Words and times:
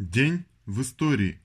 День 0.00 0.46
в 0.64 0.80
истории. 0.80 1.42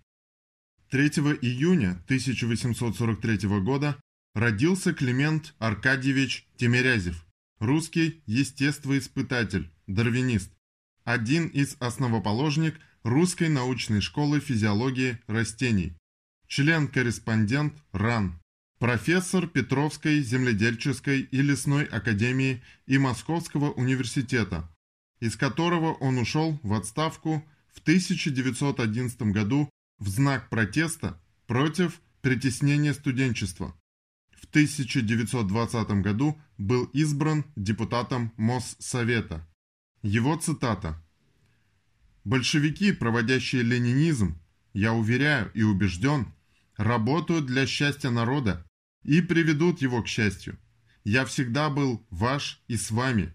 3 0.90 1.08
июня 1.42 2.02
1843 2.06 3.50
года 3.60 4.00
родился 4.34 4.94
Климент 4.94 5.54
Аркадьевич 5.60 6.48
Тимирязев, 6.56 7.26
русский 7.60 8.24
естествоиспытатель, 8.26 9.70
дарвинист, 9.88 10.54
один 11.04 11.48
из 11.48 11.76
основоположник 11.82 12.80
Русской 13.04 13.50
научной 13.50 14.00
школы 14.00 14.40
физиологии 14.40 15.20
растений, 15.28 15.98
член-корреспондент 16.48 17.74
РАН, 17.92 18.40
профессор 18.80 19.48
Петровской 19.48 20.22
земледельческой 20.22 21.24
и 21.24 21.42
лесной 21.42 21.84
академии 21.84 22.64
и 22.88 22.98
Московского 23.00 23.72
университета, 23.72 24.74
из 25.20 25.36
которого 25.36 25.96
он 25.96 26.18
ушел 26.20 26.58
в 26.64 26.74
отставку 26.74 27.44
в 27.76 27.82
1911 27.82 29.22
году 29.34 29.70
в 30.00 30.08
знак 30.08 30.50
протеста 30.50 31.22
против 31.46 32.02
притеснения 32.22 32.94
студенчества. 32.94 33.76
В 34.32 34.46
1920 34.46 36.02
году 36.02 36.40
был 36.58 36.86
избран 36.86 37.46
депутатом 37.56 38.34
Моссовета. 38.38 39.48
Его 40.02 40.36
цитата. 40.38 41.02
«Большевики, 42.24 42.92
проводящие 42.92 43.62
ленинизм, 43.62 44.40
я 44.74 44.94
уверяю 44.94 45.52
и 45.54 45.62
убежден, 45.62 46.34
работают 46.78 47.46
для 47.46 47.68
счастья 47.68 48.10
народа 48.10 48.66
и 49.04 49.22
приведут 49.22 49.82
его 49.82 50.02
к 50.02 50.08
счастью. 50.08 50.58
Я 51.04 51.26
всегда 51.26 51.70
был 51.70 52.06
ваш 52.10 52.64
и 52.68 52.78
с 52.78 52.90
вами. 52.90 53.34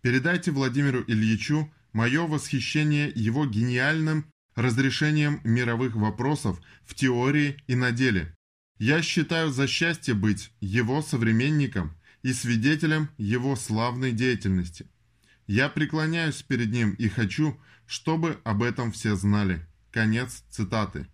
Передайте 0.00 0.50
Владимиру 0.50 1.04
Ильичу 1.06 1.70
мое 1.94 2.26
восхищение 2.26 3.10
его 3.14 3.46
гениальным 3.46 4.26
разрешением 4.54 5.40
мировых 5.44 5.94
вопросов 5.94 6.60
в 6.84 6.94
теории 6.94 7.56
и 7.66 7.74
на 7.74 7.92
деле. 7.92 8.34
Я 8.78 9.00
считаю 9.00 9.50
за 9.50 9.66
счастье 9.66 10.12
быть 10.12 10.52
его 10.60 11.00
современником 11.00 11.96
и 12.22 12.32
свидетелем 12.32 13.08
его 13.16 13.56
славной 13.56 14.12
деятельности. 14.12 14.86
Я 15.46 15.68
преклоняюсь 15.68 16.42
перед 16.42 16.70
ним 16.70 16.92
и 16.94 17.08
хочу, 17.08 17.58
чтобы 17.86 18.40
об 18.44 18.62
этом 18.62 18.92
все 18.92 19.14
знали. 19.14 19.66
Конец 19.90 20.42
цитаты. 20.50 21.06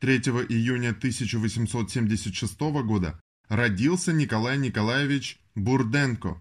3 0.00 0.18
июня 0.48 0.90
1876 0.90 2.60
года 2.84 3.20
родился 3.48 4.12
Николай 4.12 4.56
Николаевич 4.58 5.38
Бурденко, 5.54 6.40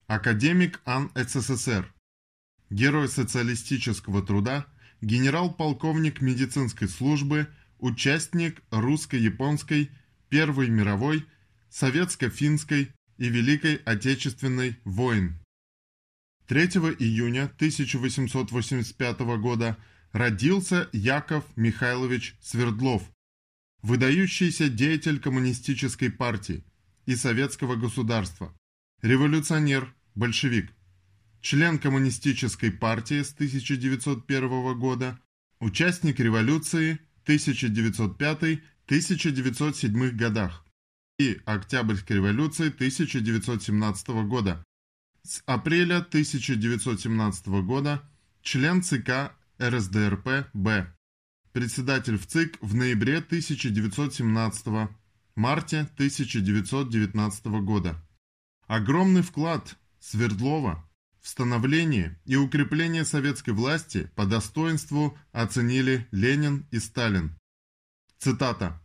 академик 0.07 0.81
АН 0.85 1.11
СССР, 1.15 1.93
герой 2.71 3.09
социалистического 3.09 4.23
труда, 4.23 4.67
генерал-полковник 5.01 6.21
медицинской 6.21 6.89
службы, 6.89 7.49
участник 7.79 8.63
русско-японской, 8.71 9.91
Первой 10.29 10.69
мировой, 10.69 11.27
советско-финской 11.71 12.93
и 13.19 13.29
Великой 13.29 13.77
Отечественной 13.77 14.79
войн. 14.85 15.40
3 16.51 16.67
июня 16.99 17.45
1885 17.45 19.21
года 19.39 19.79
родился 20.11 20.89
Яков 20.93 21.45
Михайлович 21.55 22.35
Свердлов, 22.43 23.09
выдающийся 23.83 24.69
деятель 24.69 25.21
коммунистической 25.21 26.11
партии 26.11 26.65
и 27.07 27.15
советского 27.15 27.77
государства, 27.77 28.53
революционер, 29.01 29.95
большевик, 30.17 30.73
член 31.41 31.79
коммунистической 31.79 32.73
партии 32.73 33.23
с 33.23 33.33
1901 33.33 34.77
года, 34.77 35.21
участник 35.61 36.19
революции 36.19 36.99
1905-1907 37.27 40.11
годах 40.17 40.67
и 41.21 41.41
Октябрьской 41.45 42.17
революции 42.17 42.71
1917 42.71 44.09
года, 44.27 44.65
с 45.23 45.43
апреля 45.47 45.99
1917 45.99 47.47
года 47.65 48.03
член 48.43 48.83
ЦК 48.83 49.33
РСДРП-Б. 49.61 50.87
Председатель 51.53 52.17
в 52.17 52.27
ЦИК 52.27 52.59
в 52.61 52.75
ноябре 52.75 53.19
1917 53.19 54.89
марте 55.35 55.81
1919 55.95 57.47
года. 57.63 57.97
Огромный 58.67 59.23
вклад 59.23 59.77
Свердлова 59.99 60.89
в 61.21 61.29
становление 61.29 62.19
и 62.25 62.37
укрепление 62.37 63.05
советской 63.05 63.51
власти 63.51 64.11
по 64.15 64.25
достоинству 64.25 65.19
оценили 65.33 66.09
Ленин 66.13 66.67
и 66.71 66.79
Сталин. 66.79 67.37
Цитата. 68.19 68.81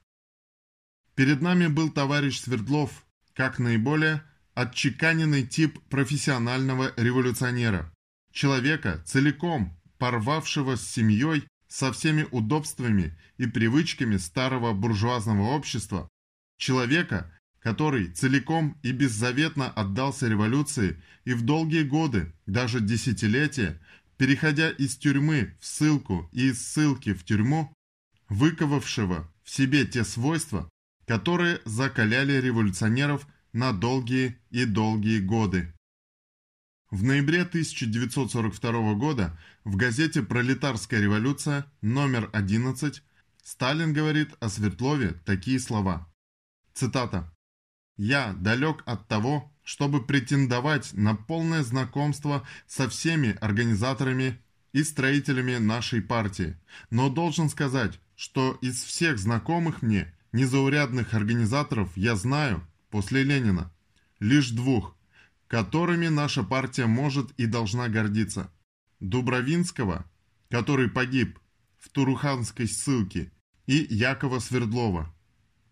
«Перед 1.15 1.41
нами 1.41 1.67
был 1.67 1.89
товарищ 1.89 2.39
Свердлов, 2.39 3.05
как 3.33 3.59
наиболее 3.59 4.23
отчеканенный 4.55 5.45
тип 5.45 5.79
профессионального 5.89 6.93
революционера, 6.97 7.93
человека, 8.31 9.03
целиком 9.05 9.77
порвавшего 9.97 10.75
с 10.75 10.87
семьей, 10.87 11.43
со 11.67 11.91
всеми 11.91 12.25
удобствами 12.31 13.17
и 13.37 13.47
привычками 13.47 14.17
старого 14.17 14.73
буржуазного 14.73 15.47
общества, 15.47 16.07
человека, 16.57 17.31
который 17.59 18.11
целиком 18.11 18.77
и 18.81 18.91
беззаветно 18.91 19.69
отдался 19.69 20.27
революции 20.27 21.01
и 21.25 21.33
в 21.33 21.41
долгие 21.41 21.83
годы, 21.83 22.33
даже 22.45 22.79
десятилетия, 22.79 23.81
переходя 24.17 24.69
из 24.69 24.95
тюрьмы 24.95 25.55
в 25.59 25.65
ссылку 25.65 26.29
и 26.31 26.49
из 26.49 26.65
ссылки 26.65 27.13
в 27.13 27.25
тюрьму, 27.25 27.73
выковавшего 28.29 29.29
в 29.43 29.49
себе 29.49 29.85
те 29.85 30.05
свойства, 30.05 30.69
которые 31.05 31.59
закаляли 31.65 32.33
революционеров 32.39 33.27
на 33.55 33.71
долгие 33.71 34.37
и 34.51 34.65
долгие 34.65 35.21
годы. 35.21 35.73
В 36.91 37.03
ноябре 37.03 37.43
1942 37.43 38.93
года 38.95 39.39
в 39.63 39.77
газете 39.77 40.21
«Пролетарская 40.21 40.99
революция» 40.99 41.65
номер 41.81 42.29
11 42.33 43.01
Сталин 43.41 43.93
говорит 43.93 44.33
о 44.41 44.49
Свердлове 44.49 45.13
такие 45.25 45.61
слова. 45.61 46.05
Цитата. 46.73 47.33
«Я 47.95 48.33
далек 48.33 48.83
от 48.85 49.07
того, 49.07 49.49
чтобы 49.63 50.05
претендовать 50.05 50.91
на 50.91 51.15
полное 51.15 51.63
знакомство 51.63 52.45
со 52.67 52.89
всеми 52.89 53.37
организаторами 53.39 54.37
и 54.73 54.83
строителями 54.83 55.55
нашей 55.55 56.01
партии, 56.01 56.59
но 56.89 57.09
должен 57.09 57.49
сказать, 57.49 58.01
что 58.17 58.57
из 58.61 58.83
всех 58.83 59.17
знакомых 59.17 59.81
мне 59.81 60.13
незаурядных 60.33 61.13
организаторов 61.13 61.95
я 61.95 62.17
знаю, 62.17 62.67
после 62.95 63.23
Ленина. 63.23 63.73
Лишь 64.21 64.51
двух, 64.51 64.95
которыми 65.49 66.07
наша 66.07 66.43
партия 66.43 66.85
может 66.85 67.29
и 67.31 67.45
должна 67.45 67.89
гордиться. 67.89 68.49
Дубровинского, 69.01 70.09
который 70.49 70.89
погиб 70.89 71.37
в 71.77 71.89
Туруханской 71.89 72.69
ссылке, 72.69 73.33
и 73.67 73.85
Якова 73.89 74.39
Свердлова, 74.39 75.13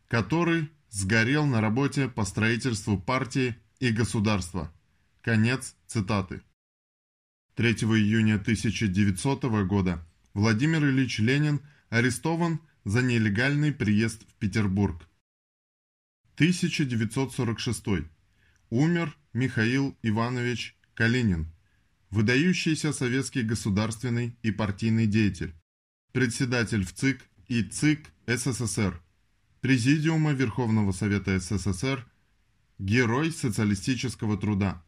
который 0.09 0.69
сгорел 0.89 1.45
на 1.45 1.61
работе 1.61 2.09
по 2.09 2.25
строительству 2.25 2.99
партии 2.99 3.55
и 3.79 3.91
государства. 3.91 4.73
Конец 5.21 5.77
цитаты. 5.87 6.41
3 7.55 7.71
июня 7.71 8.35
1900 8.35 9.45
года 9.65 10.05
Владимир 10.33 10.83
Ильич 10.83 11.19
Ленин 11.19 11.61
арестован 11.89 12.59
за 12.83 13.01
нелегальный 13.01 13.71
приезд 13.71 14.23
в 14.29 14.33
Петербург. 14.33 15.07
1946. 16.35 18.09
Умер 18.71 19.15
Михаил 19.33 19.95
Иванович 20.01 20.75
Калинин, 20.95 21.53
выдающийся 22.09 22.91
советский 22.91 23.43
государственный 23.43 24.35
и 24.41 24.49
партийный 24.49 25.05
деятель, 25.05 25.53
председатель 26.11 26.83
в 26.83 26.93
ЦИК 26.93 27.21
и 27.49 27.61
ЦИК 27.61 28.11
СССР, 28.25 28.99
Президиума 29.61 30.33
Верховного 30.33 30.91
Совета 30.91 31.39
СССР, 31.39 32.03
Герой 32.79 33.31
социалистического 33.31 34.35
труда. 34.35 34.83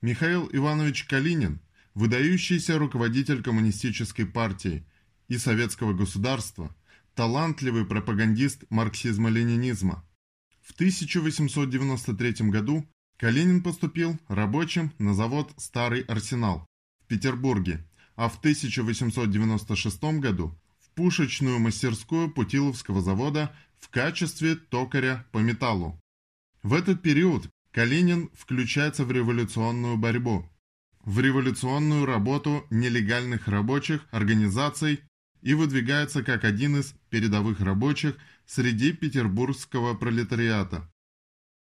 Михаил 0.00 0.48
Иванович 0.50 1.04
Калинин, 1.04 1.60
выдающийся 1.92 2.78
руководитель 2.78 3.42
коммунистической 3.42 4.24
партии 4.24 4.86
и 5.28 5.36
советского 5.36 5.92
государства, 5.92 6.74
талантливый 7.14 7.84
пропагандист 7.84 8.64
марксизма-ленинизма, 8.70 10.07
в 10.68 10.72
1893 10.74 12.50
году 12.50 12.86
Калинин 13.16 13.62
поступил 13.62 14.18
рабочим 14.28 14.92
на 14.98 15.14
завод 15.14 15.50
«Старый 15.56 16.02
Арсенал» 16.02 16.66
в 17.00 17.06
Петербурге, 17.06 17.84
а 18.16 18.28
в 18.28 18.38
1896 18.38 20.20
году 20.20 20.54
в 20.78 20.90
пушечную 20.90 21.58
мастерскую 21.58 22.30
Путиловского 22.30 23.00
завода 23.00 23.56
в 23.80 23.88
качестве 23.88 24.56
токаря 24.56 25.26
по 25.32 25.38
металлу. 25.38 25.98
В 26.62 26.74
этот 26.74 27.00
период 27.02 27.48
Калинин 27.72 28.30
включается 28.34 29.04
в 29.04 29.10
революционную 29.10 29.96
борьбу, 29.96 30.48
в 31.02 31.18
революционную 31.18 32.04
работу 32.04 32.66
нелегальных 32.70 33.48
рабочих 33.48 34.06
организаций 34.10 35.00
и 35.40 35.54
выдвигается 35.54 36.22
как 36.22 36.44
один 36.44 36.78
из 36.78 36.94
передовых 37.08 37.60
рабочих 37.60 38.16
среди 38.48 38.92
петербургского 38.92 39.94
пролетариата. 39.94 40.90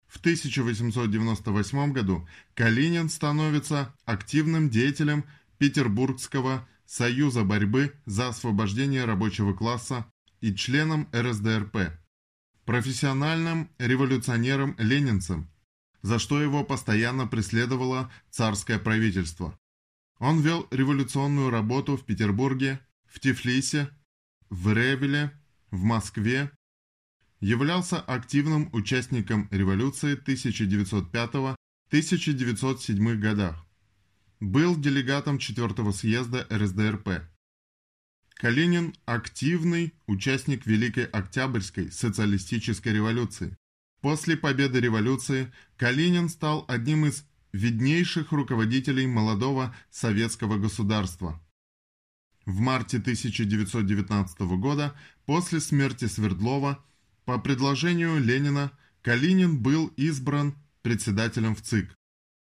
В 0.07 0.19
1898 0.19 1.93
году 1.93 2.27
Калинин 2.55 3.11
становится 3.11 3.95
активным 4.05 4.71
деятелем 4.71 5.25
Петербургского 5.59 6.67
союза 6.87 7.45
борьбы 7.45 7.95
за 8.07 8.29
освобождение 8.29 9.05
рабочего 9.05 9.53
класса 9.53 10.11
и 10.41 10.55
членом 10.55 11.09
РСДРП, 11.15 11.93
профессиональным 12.65 13.71
революционером-ленинцем, 13.79 15.51
за 16.01 16.19
что 16.19 16.43
его 16.43 16.65
постоянно 16.65 17.27
преследовало 17.27 18.11
царское 18.31 18.79
правительство. 18.79 19.59
Он 20.19 20.41
вел 20.41 20.67
революционную 20.71 21.51
работу 21.51 21.97
в 21.97 22.05
Петербурге, 22.05 22.81
в 23.07 23.21
Тифлисе, 23.21 23.91
в 24.49 24.73
Ревеле, 24.73 25.33
в 25.71 25.83
Москве, 25.83 26.51
являлся 27.43 28.01
активным 28.01 28.71
участником 28.73 29.49
революции 29.51 30.17
1905-1907 30.17 33.17
годах. 33.17 33.67
Был 34.39 34.81
делегатом 34.81 35.39
4 35.39 35.93
съезда 35.93 36.47
РСДРП. 36.51 37.25
Калинин– 38.35 38.95
активный 39.07 39.93
участник 40.07 40.67
Великой 40.67 41.07
Октябрьской 41.07 41.91
социалистической 41.91 42.93
революции. 42.93 43.57
После 44.01 44.37
победы 44.37 44.79
революции 44.81 45.53
Калинин 45.77 46.29
стал 46.29 46.65
одним 46.69 47.07
из 47.07 47.25
виднейших 47.53 48.31
руководителей 48.31 49.09
молодого 49.09 49.75
советского 49.91 50.59
государства. 50.59 51.43
В 52.47 52.61
марте 52.61 52.99
1919 52.99 54.41
года, 54.59 54.95
после 55.27 55.59
смерти 55.61 56.05
Свердлова, 56.07 56.85
по 57.25 57.39
предложению 57.39 58.19
Ленина, 58.19 58.73
Калинин 59.03 59.59
был 59.59 59.89
избран 59.97 60.57
председателем 60.83 61.55
в 61.55 61.63
ЦИК. 61.63 61.95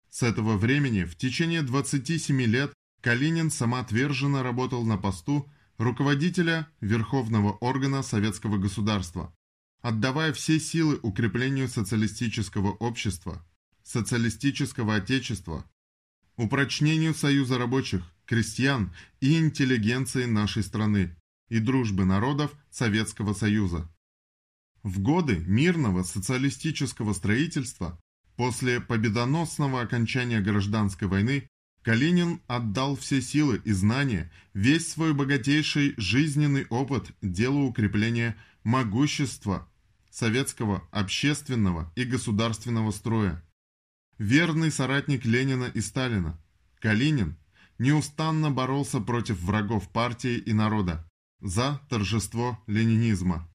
С 0.10 0.24
этого 0.24 0.58
времени 0.58 1.04
в 1.04 1.16
течение 1.16 1.62
27 1.62 2.42
лет 2.44 2.74
Калинин 3.02 3.50
самоотверженно 3.50 4.44
работал 4.44 4.84
на 4.84 4.98
посту 4.98 5.50
руководителя 5.78 6.68
Верховного 6.80 7.54
органа 7.54 8.04
советского 8.04 8.58
государства, 8.58 9.34
отдавая 9.82 10.34
все 10.34 10.60
силы 10.60 11.00
укреплению 11.02 11.68
социалистического 11.68 12.72
общества, 12.72 13.46
социалистического 13.84 14.96
отечества, 14.96 15.66
упрочнению 16.38 17.14
союза 17.14 17.58
рабочих, 17.58 18.04
крестьян 18.26 18.94
и 19.20 19.38
интеллигенции 19.38 20.26
нашей 20.26 20.64
страны 20.64 21.18
и 21.50 21.60
дружбы 21.60 22.06
народов 22.06 22.52
Советского 22.70 23.34
Союза. 23.34 23.90
В 24.84 25.00
годы 25.00 25.38
мирного 25.46 26.04
социалистического 26.04 27.14
строительства, 27.14 28.00
после 28.36 28.82
победоносного 28.82 29.82
окончания 29.82 30.42
гражданской 30.42 31.08
войны, 31.08 31.48
Калинин 31.84 32.42
отдал 32.48 32.96
все 32.96 33.22
силы 33.22 33.62
и 33.64 33.72
знания, 33.72 34.32
весь 34.54 34.92
свой 34.92 35.14
богатейший 35.14 35.94
жизненный 35.98 36.66
опыт 36.70 37.12
делу 37.22 37.66
укрепления 37.66 38.36
могущества 38.64 39.68
советского 40.10 40.88
общественного 40.92 41.92
и 41.96 42.04
государственного 42.04 42.92
строя. 42.92 43.44
Верный 44.18 44.72
соратник 44.72 45.26
Ленина 45.26 45.66
и 45.66 45.82
Сталина, 45.82 46.40
Калинин 46.80 47.38
неустанно 47.80 48.52
боролся 48.52 49.00
против 49.00 49.42
врагов 49.42 49.90
партии 49.90 50.38
и 50.38 50.54
народа 50.54 51.08
за 51.40 51.82
торжество 51.90 52.60
ленинизма. 52.68 53.51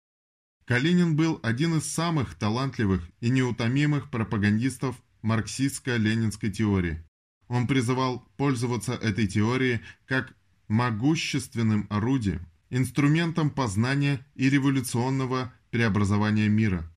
Калинин 0.65 1.15
был 1.15 1.39
один 1.43 1.77
из 1.77 1.85
самых 1.85 2.33
талантливых 2.35 3.07
и 3.19 3.29
неутомимых 3.29 4.09
пропагандистов 4.09 4.95
марксистско-ленинской 5.21 6.49
теории. 6.51 7.03
Он 7.47 7.67
призывал 7.67 8.27
пользоваться 8.37 8.93
этой 8.93 9.27
теорией 9.27 9.81
как 10.07 10.35
могущественным 10.67 11.85
орудием, 11.91 12.47
инструментом 12.71 13.51
познания 13.51 14.25
и 14.33 14.49
революционного 14.49 15.53
преобразования 15.69 16.49
мира. 16.49 16.91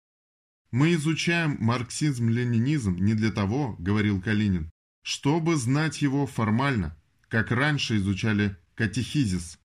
«Мы 0.71 0.95
изучаем 0.95 1.59
марксизм-ленинизм 1.61 2.97
не 2.97 3.15
для 3.15 3.31
того,— 3.31 3.77
говорил 3.79 4.21
Калинин,— 4.23 4.71
чтобы 5.03 5.57
знать 5.57 6.01
его 6.01 6.27
формально, 6.27 6.97
как 7.29 7.51
раньше 7.51 7.99
изучали 7.99 8.57
катехизис. 8.75 9.59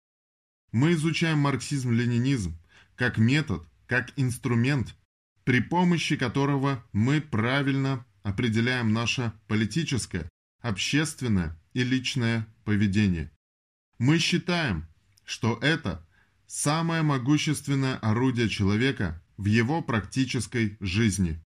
Мы 0.72 0.92
изучаем 0.92 1.38
марксизм-ленинизм 1.38 2.56
как 2.96 3.18
метод, 3.18 3.66
как 3.90 4.12
инструмент, 4.14 4.94
при 5.42 5.60
помощи 5.60 6.14
которого 6.14 6.86
мы 6.92 7.20
правильно 7.20 8.06
определяем 8.22 8.92
наше 8.92 9.32
политическое, 9.48 10.28
общественное 10.60 11.58
и 11.72 11.82
личное 11.82 12.46
поведение. 12.64 13.32
Мы 13.98 14.20
считаем, 14.20 14.86
что 15.24 15.58
это 15.60 16.06
самое 16.46 17.02
могущественное 17.02 17.96
орудие 17.96 18.48
человека 18.48 19.20
в 19.36 19.46
его 19.46 19.82
практической 19.82 20.76
жизни. 20.78 21.42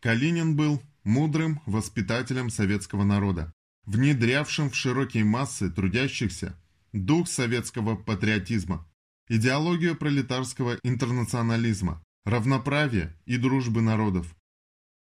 Калинин 0.00 0.56
был 0.56 0.82
мудрым 1.04 1.60
воспитателем 1.66 2.48
советского 2.48 3.04
народа 3.04 3.52
внедрявшим 3.84 4.70
в 4.70 4.74
широкие 4.74 5.24
массы 5.24 5.70
трудящихся 5.70 6.58
дух 6.94 7.28
советского 7.28 7.94
патриотизма, 7.94 8.88
идеологию 9.28 9.96
пролетарского 9.96 10.78
интернационализма, 10.82 12.02
равноправия 12.24 13.16
и 13.26 13.36
дружбы 13.36 13.82
народов. 13.82 14.34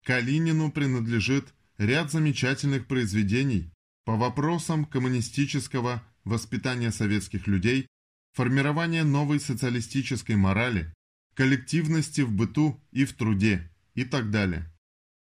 Калинину 0.06 0.72
принадлежит 0.72 1.54
ряд 1.78 2.12
замечательных 2.12 2.88
произведений 2.88 3.72
по 4.06 4.16
вопросам 4.16 4.86
коммунистического 4.86 6.04
воспитания 6.24 6.92
советских 6.92 7.48
людей, 7.48 7.88
формирования 8.34 9.04
новой 9.04 9.40
социалистической 9.40 10.36
морали, 10.36 10.94
коллективности 11.36 12.22
в 12.22 12.32
быту 12.32 12.80
и 12.92 13.06
в 13.06 13.14
труде 13.14 13.72
и 13.94 14.04
так 14.04 14.32
далее. 14.32 14.72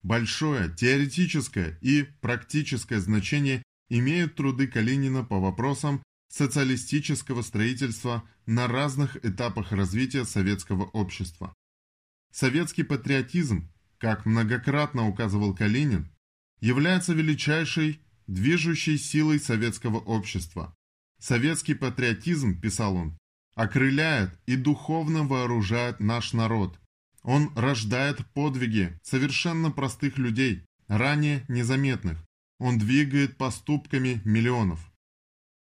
Большое 0.02 0.74
теоретическое 0.74 1.78
и 1.82 2.04
практическое 2.22 3.00
значение 3.00 3.64
имеют 3.90 4.36
труды 4.36 4.68
Калинина 4.68 5.24
по 5.24 5.40
вопросам 5.40 6.02
социалистического 6.30 7.42
строительства 7.42 8.24
на 8.46 8.68
разных 8.68 9.24
этапах 9.26 9.72
развития 9.72 10.26
советского 10.26 10.86
общества. 10.86 11.54
Советский 12.32 12.84
патриотизм, 12.84 13.70
как 13.98 14.26
многократно 14.26 15.08
указывал 15.08 15.56
Калинин, 15.56 16.10
является 16.62 17.14
величайшей 17.14 18.02
движущей 18.28 18.98
силой 18.98 19.40
советского 19.40 19.98
общества. 19.98 20.76
Советский 21.20 21.74
патриотизм, 21.74 22.62
писал 22.62 22.96
он, 22.96 23.18
окрыляет 23.56 24.40
и 24.46 24.56
духовно 24.56 25.24
вооружает 25.24 26.00
наш 26.00 26.34
народ, 26.34 26.80
он 27.24 27.52
рождает 27.56 28.26
подвиги 28.34 28.98
совершенно 29.04 29.72
простых 29.72 30.18
людей, 30.18 30.66
ранее 30.88 31.44
незаметных. 31.48 32.18
Он 32.60 32.78
двигает 32.78 33.38
поступками 33.38 34.22
миллионов. 34.26 34.89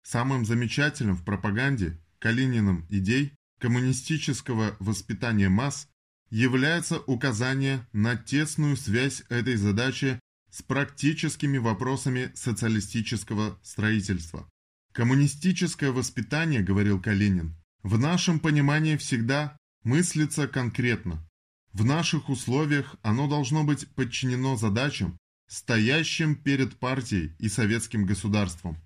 Самым 0.05 0.45
замечательным 0.45 1.15
в 1.15 1.25
пропаганде 1.25 1.99
Калининым 2.19 2.85
идей 2.91 3.33
коммунистического 3.59 4.75
воспитания 4.79 5.49
масс 5.49 5.87
является 6.29 6.99
указание 6.99 7.87
на 7.91 8.15
тесную 8.15 8.77
связь 8.77 9.23
этой 9.29 9.55
задачи 9.55 10.19
с 10.51 10.61
практическими 10.61 11.57
вопросами 11.57 12.31
социалистического 12.35 13.59
строительства. 13.63 14.47
Коммунистическое 14.93 15.91
воспитание, 15.91 16.61
говорил 16.61 17.01
Калинин, 17.01 17.55
в 17.81 17.97
нашем 17.97 18.39
понимании 18.39 18.97
всегда 18.97 19.57
мыслится 19.83 20.47
конкретно. 20.47 21.27
В 21.73 21.83
наших 21.83 22.29
условиях 22.29 22.95
оно 23.01 23.27
должно 23.27 23.63
быть 23.63 23.87
подчинено 23.95 24.55
задачам, 24.55 25.17
стоящим 25.47 26.35
перед 26.35 26.77
партией 26.77 27.35
и 27.39 27.49
советским 27.49 28.05
государством. 28.05 28.77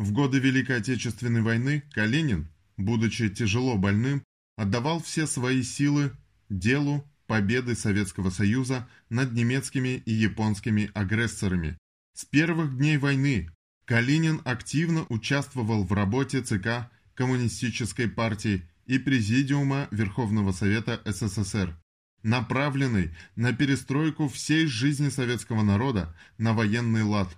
В 0.00 0.12
годы 0.12 0.38
Великой 0.38 0.78
Отечественной 0.78 1.42
войны 1.42 1.82
Калинин, 1.92 2.48
будучи 2.78 3.28
тяжело 3.28 3.76
больным, 3.76 4.24
отдавал 4.56 5.02
все 5.02 5.26
свои 5.26 5.62
силы 5.62 6.12
делу 6.48 7.06
победы 7.26 7.74
Советского 7.74 8.30
Союза 8.30 8.88
над 9.10 9.34
немецкими 9.34 10.02
и 10.06 10.10
японскими 10.10 10.90
агрессорами. 10.94 11.76
С 12.14 12.24
первых 12.24 12.78
дней 12.78 12.96
войны 12.96 13.50
Калинин 13.84 14.40
активно 14.46 15.04
участвовал 15.10 15.84
в 15.84 15.92
работе 15.92 16.40
ЦК 16.40 16.90
Коммунистической 17.12 18.08
партии 18.08 18.62
и 18.86 18.98
Президиума 18.98 19.86
Верховного 19.90 20.52
Совета 20.52 21.02
СССР, 21.04 21.78
направленный 22.22 23.14
на 23.36 23.52
перестройку 23.52 24.28
всей 24.30 24.64
жизни 24.64 25.10
советского 25.10 25.62
народа 25.62 26.16
на 26.38 26.54
военный 26.54 27.02
лад. 27.02 27.36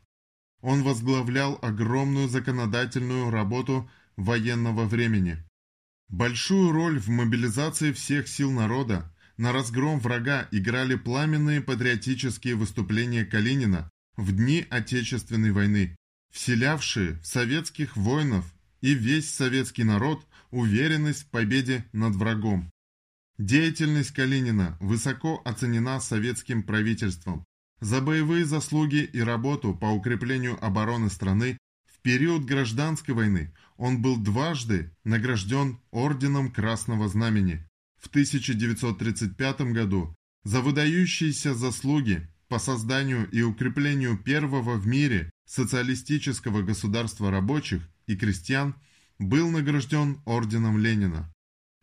Он 0.62 0.82
возглавлял 0.82 1.58
огромную 1.60 2.28
законодательную 2.28 3.30
работу 3.30 3.90
военного 4.16 4.84
времени. 4.84 5.36
Большую 6.08 6.72
роль 6.72 6.98
в 6.98 7.08
мобилизации 7.08 7.92
всех 7.92 8.28
сил 8.28 8.50
народа 8.50 9.12
на 9.36 9.52
разгром 9.52 9.98
врага 9.98 10.46
играли 10.52 10.94
пламенные 10.94 11.60
патриотические 11.60 12.54
выступления 12.54 13.24
Калинина 13.24 13.90
в 14.16 14.32
дни 14.32 14.66
Отечественной 14.70 15.50
войны, 15.50 15.96
вселявшие 16.30 17.18
в 17.20 17.26
советских 17.26 17.96
воинов 17.96 18.54
и 18.80 18.94
весь 18.94 19.32
советский 19.34 19.84
народ 19.84 20.26
уверенность 20.50 21.22
в 21.22 21.30
победе 21.30 21.86
над 21.92 22.14
врагом. 22.14 22.70
Деятельность 23.38 24.12
Калинина 24.12 24.76
высоко 24.80 25.40
оценена 25.44 25.98
советским 25.98 26.62
правительством. 26.62 27.44
За 27.82 28.00
боевые 28.00 28.44
заслуги 28.44 29.10
и 29.12 29.18
работу 29.18 29.74
по 29.74 29.86
укреплению 29.86 30.56
обороны 30.64 31.10
страны 31.10 31.58
в 31.84 31.98
период 31.98 32.44
гражданской 32.44 33.12
войны 33.12 33.52
он 33.76 34.00
был 34.00 34.18
дважды 34.18 34.94
награжден 35.02 35.80
Орденом 35.90 36.52
Красного 36.52 37.08
Знамени 37.08 37.68
в 37.98 38.06
1935 38.06 39.72
году 39.72 40.14
за 40.44 40.60
выдающиеся 40.60 41.54
заслуги 41.54 42.28
по 42.46 42.60
созданию 42.60 43.28
и 43.32 43.42
укреплению 43.42 44.16
первого 44.16 44.76
в 44.76 44.86
мире 44.86 45.28
социалистического 45.44 46.62
государства 46.62 47.32
рабочих 47.32 47.82
и 48.06 48.14
крестьян 48.14 48.76
был 49.18 49.50
награжден 49.50 50.22
Орденом 50.24 50.78
Ленина. 50.78 51.34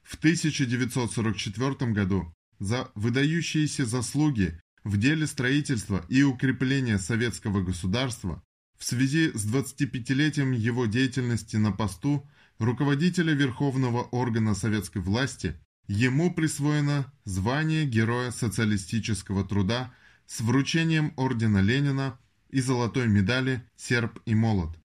В 0.03 0.15
1944 0.15 1.91
году 1.91 2.33
за 2.57 2.89
выдающиеся 2.95 3.85
заслуги 3.85 4.61
в 4.83 4.97
деле 4.97 5.27
строительства 5.27 6.05
и 6.09 6.23
укрепления 6.23 6.97
советского 6.97 7.61
государства 7.61 8.41
в 8.77 8.85
связи 8.85 9.31
с 9.33 9.45
25-летием 9.45 10.51
его 10.51 10.85
деятельности 10.85 11.57
на 11.57 11.71
посту 11.71 12.27
руководителя 12.59 13.33
Верховного 13.33 14.03
органа 14.03 14.55
советской 14.55 15.01
власти 15.01 15.55
Ему 15.91 16.31
присвоено 16.31 17.11
звание 17.25 17.83
Героя 17.83 18.29
социалистического 18.29 19.43
труда 19.43 19.91
с 20.27 20.39
вручением 20.39 21.13
Ордена 21.17 21.63
Ленина 21.63 22.19
и 22.51 22.61
золотой 22.61 23.07
медали 23.07 23.67
«Серб 23.75 24.19
и 24.27 24.35
молот». 24.35 24.77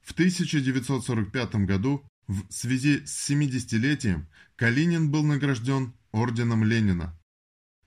В 0.00 0.12
1945 0.12 1.66
году 1.66 2.02
в 2.28 2.46
связи 2.48 3.04
с 3.04 3.30
70-летием 3.30 4.24
Калинин 4.56 5.10
был 5.10 5.22
награжден 5.22 5.92
Орденом 6.12 6.64
Ленина. 6.64 7.14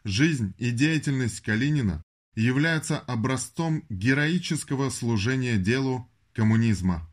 Жизнь 0.04 0.54
и 0.58 0.72
деятельность 0.72 1.42
Калинина 1.42 2.04
являются 2.36 2.98
образцом 3.00 3.84
героического 3.90 4.90
служения 4.90 5.58
делу 5.58 6.10
коммунизма. 6.34 7.11